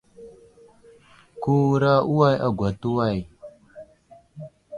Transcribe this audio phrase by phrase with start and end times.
[1.41, 3.17] Kewura uway agwa atu way.